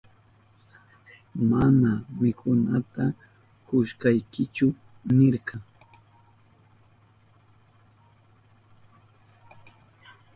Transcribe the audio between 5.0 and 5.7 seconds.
nirka.